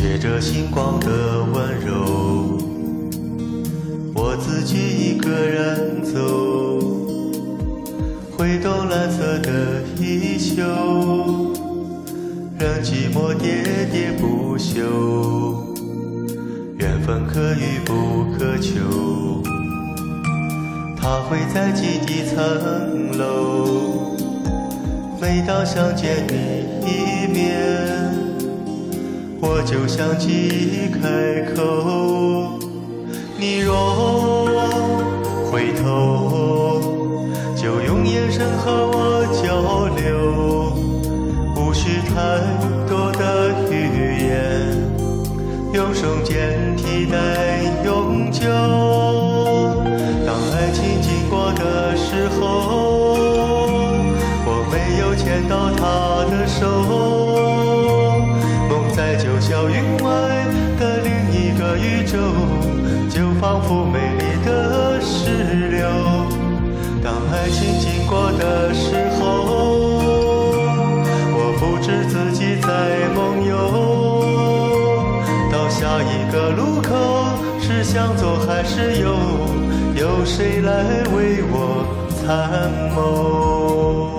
[0.00, 2.56] 借着星光的温柔，
[4.14, 6.78] 我自己一个人走，
[8.30, 10.62] 挥动蓝色的衣袖，
[12.60, 15.74] 任寂寞喋喋不休。
[16.78, 19.42] 缘分可遇不可求，
[20.96, 24.16] 它会在几地层楼。
[25.20, 28.27] 每当想见你一面。
[29.40, 32.58] 我就像记忆开口，
[33.38, 34.46] 你若
[35.50, 36.80] 回头，
[37.56, 40.72] 就用眼神和我交流，
[41.54, 42.14] 无需太
[42.88, 44.76] 多的语言，
[45.72, 48.42] 用瞬间替代永久。
[50.26, 53.14] 当爱情经过的时候，
[54.44, 57.27] 我没有牵到他的手。
[62.10, 65.86] 就仿佛美丽的石榴。
[67.02, 69.24] 当爱情经过的时候，
[71.34, 72.66] 我不知自己在
[73.14, 73.52] 梦游。
[75.52, 76.88] 到下一个路口，
[77.60, 79.14] 是向左还是右？
[79.94, 80.72] 有谁来
[81.14, 81.84] 为我
[82.16, 84.17] 参谋？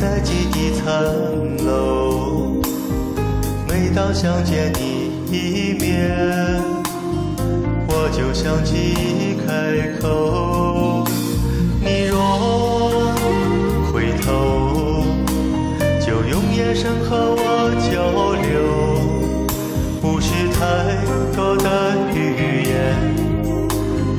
[0.00, 0.86] 在几地残
[1.66, 2.62] 楼。
[3.68, 6.16] 每当想见你一面，
[7.88, 11.04] 我就想起开口。
[11.80, 13.12] 你若
[13.92, 15.02] 回头，
[16.00, 17.90] 就用眼神和我交
[18.46, 18.54] 流，
[20.00, 20.60] 无需太
[21.34, 21.66] 多的
[22.14, 22.70] 语言。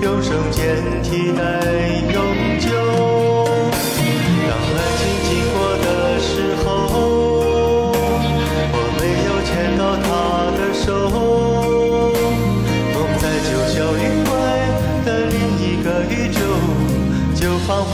[0.02, 1.42] 用声间替代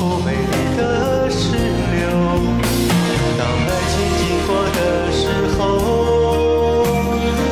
[0.06, 0.38] 多美丽
[0.78, 2.06] 的石榴
[3.40, 4.80] 当爱情经过的
[5.12, 5.26] 时
[5.58, 5.58] 候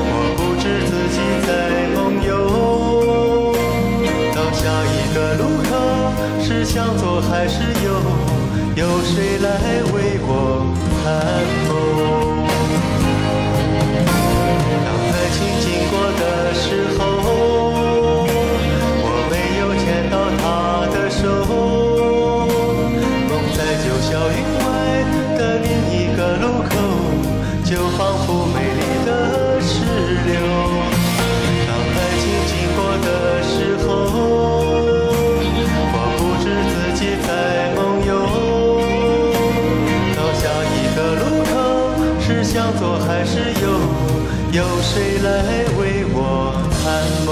[0.05, 1.49] 我不知自己在
[1.95, 2.31] 梦游。
[4.35, 5.73] 到下一个路口
[6.43, 7.87] 是向左还是右？
[8.75, 9.47] 有谁来
[9.91, 10.32] 为我
[42.33, 43.67] 是向左还是右？
[44.51, 45.29] 有谁来
[45.77, 46.81] 为我参
[47.27, 47.31] 谋？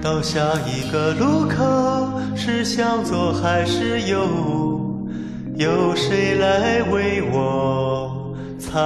[0.00, 4.24] 到下一个路口是向左还是右？
[5.56, 8.80] 有谁来为我参？